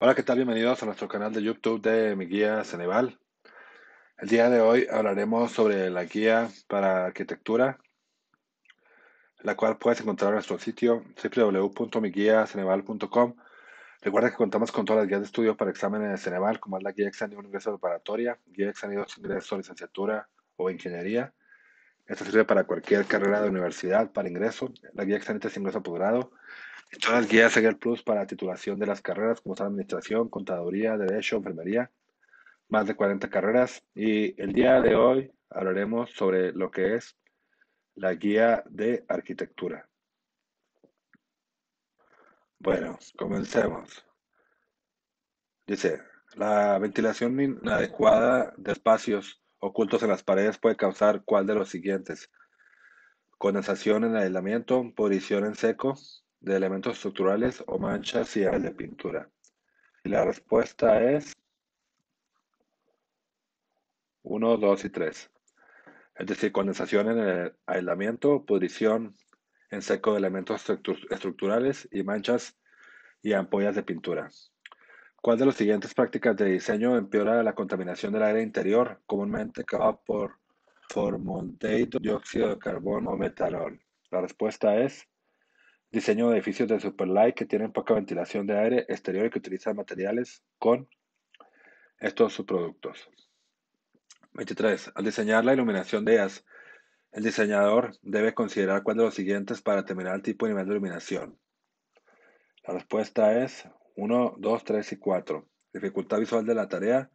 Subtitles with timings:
[0.00, 0.36] Hola, ¿qué tal?
[0.36, 3.18] Bienvenidos a nuestro canal de YouTube de Mi Guía Ceneval.
[4.18, 7.80] El día de hoy hablaremos sobre la guía para arquitectura,
[9.40, 13.34] la cual puedes encontrar en nuestro sitio www.miguiaceneval.com.
[14.00, 16.84] Recuerda que contamos con todas las guías de estudio para exámenes de Ceneval, como es
[16.84, 18.74] la guía de ingreso preparatoria, guía de
[19.16, 21.34] ingreso licenciatura o ingeniería.
[22.08, 24.72] Esta sirve para cualquier carrera de universidad para ingreso.
[24.94, 26.32] La guía examen de ingreso posgrado
[27.02, 31.36] Todas las guías Seguir Plus para titulación de las carreras como son administración, contaduría, derecho,
[31.36, 31.90] enfermería,
[32.68, 33.84] más de 40 carreras.
[33.94, 37.14] Y el día de hoy hablaremos sobre lo que es
[37.94, 39.86] la guía de arquitectura.
[42.58, 44.04] Bueno, comencemos.
[45.66, 46.00] Dice,
[46.36, 52.30] la ventilación inadecuada de espacios ocultos en las paredes puede causar cuál de los siguientes.
[53.38, 55.96] Condensación en aislamiento, pudrición en seco,
[56.40, 59.28] de elementos estructurales o manchas y de pintura?
[60.04, 61.34] Y la respuesta es
[64.22, 65.30] 1, 2 y 3.
[66.16, 69.16] Es decir, condensación en el aislamiento, pudrición
[69.70, 70.64] en seco de elementos
[71.10, 72.56] estructurales y manchas
[73.22, 74.30] y ampollas de pintura.
[75.20, 79.96] ¿Cuál de las siguientes prácticas de diseño empeora la contaminación del aire interior, comúnmente causada
[79.96, 80.38] por
[80.88, 83.80] formaldehído, dióxido de carbono o metanol?
[84.10, 85.08] La respuesta es
[85.90, 89.74] Diseño de edificios de superlight que tienen poca ventilación de aire exterior y que utilizan
[89.74, 90.86] materiales con
[91.98, 93.08] estos subproductos.
[94.34, 94.92] 23.
[94.94, 96.44] Al diseñar la iluminación de ellas,
[97.10, 100.72] el diseñador debe considerar cuál de los siguientes para determinar el tipo y nivel de
[100.72, 101.38] iluminación.
[102.66, 103.66] La respuesta es
[103.98, 105.48] 1, 2, 3 y 4.
[105.72, 107.10] Dificultad visual de la tarea,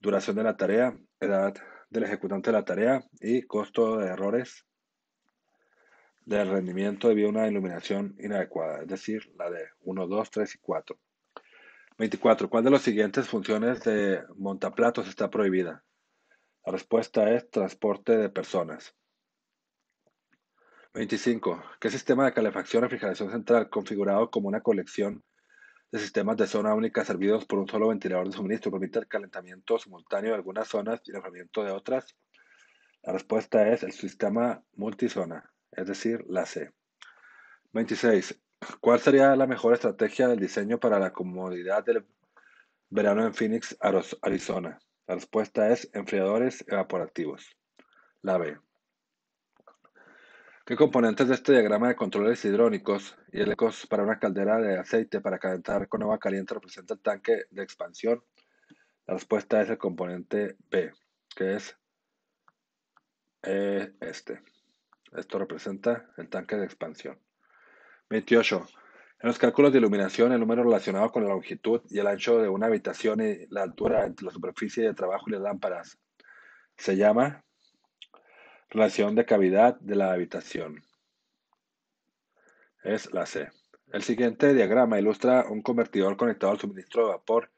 [0.00, 1.54] duración de la tarea, edad
[1.90, 4.66] del ejecutante de la tarea y costo de errores
[6.24, 10.58] del rendimiento debido a una iluminación inadecuada, es decir, la de 1, 2, 3 y
[10.58, 10.98] 4.
[11.98, 12.50] 24.
[12.50, 15.84] ¿Cuál de las siguientes funciones de montaplatos está prohibida?
[16.66, 18.92] La respuesta es transporte de personas.
[20.94, 21.62] 25.
[21.78, 25.22] ¿Qué sistema de calefacción y refrigeración central configurado como una colección
[25.92, 29.78] de sistemas de zona única servidos por un solo ventilador de suministro permite el calentamiento
[29.78, 32.16] simultáneo de algunas zonas y el enfriamiento de otras?
[33.02, 36.72] La respuesta es el sistema multizona es decir, la C.
[37.72, 38.38] 26.
[38.80, 42.06] ¿Cuál sería la mejor estrategia del diseño para la comodidad del
[42.90, 44.78] verano en Phoenix, Arizona?
[45.06, 47.56] La respuesta es enfriadores evaporativos.
[48.20, 48.58] La B.
[50.64, 55.20] ¿Qué componentes de este diagrama de controles hidrónicos y eléctricos para una caldera de aceite
[55.20, 58.22] para calentar con agua caliente representa el tanque de expansión?
[59.04, 60.92] La respuesta es el componente B,
[61.34, 61.76] que es
[63.42, 64.40] eh, este.
[65.16, 67.18] Esto representa el tanque de expansión.
[68.08, 68.64] 28.
[69.20, 72.48] En los cálculos de iluminación, el número relacionado con la longitud y el ancho de
[72.48, 75.98] una habitación y la altura entre la superficie de trabajo y las lámparas
[76.76, 77.44] se llama
[78.72, 80.82] relación de cavidad de la habitación.
[82.82, 83.48] Es la C.
[83.92, 87.52] El siguiente diagrama ilustra un convertidor conectado al suministro de vapor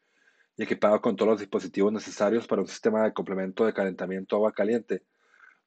[0.56, 4.52] y equipado con todos los dispositivos necesarios para un sistema de complemento de calentamiento agua
[4.52, 5.04] caliente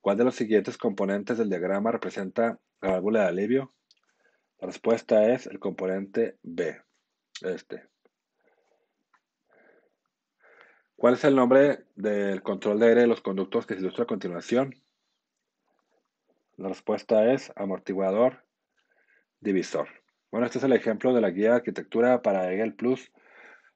[0.07, 3.73] ¿Cuál de los siguientes componentes del diagrama representa la válvula de alivio?
[4.59, 6.81] La respuesta es el componente B,
[7.41, 7.89] este.
[10.95, 14.07] ¿Cuál es el nombre del control de aire de los conductos que se ilustra a
[14.07, 14.73] continuación?
[16.57, 18.43] La respuesta es amortiguador
[19.39, 19.87] divisor.
[20.31, 23.11] Bueno, este es el ejemplo de la guía de arquitectura para EGEL Plus,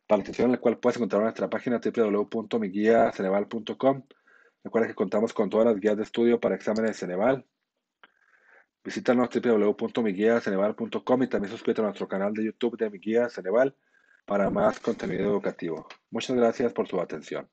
[0.08, 4.04] para la en la cual puedes encontrar en nuestra página www.miguiaceneval.com
[4.64, 7.46] Recuerda que contamos con todas las guías de estudio para exámenes de Ceneval.
[8.84, 13.00] Visítanos www.miguiaceneval.com y también suscríbete a nuestro canal de YouTube de Mi
[13.30, 13.76] Ceneval
[14.26, 15.88] para más contenido educativo.
[16.10, 17.48] Muchas gracias por su atención.